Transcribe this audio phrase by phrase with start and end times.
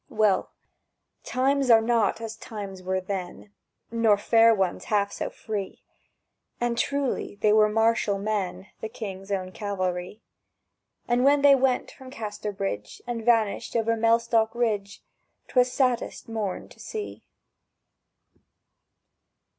[0.09, 0.49] Well!
[1.23, 3.51] times are not as times were then,
[3.91, 5.83] Nor fair ones half so free;
[6.59, 10.23] And truly they were martial men, The King's Own Cavalry.
[11.07, 15.03] And when they went from Casterbridge And vanished over Mellstock Ridge,
[15.49, 17.21] 'Twas saddest morn to see.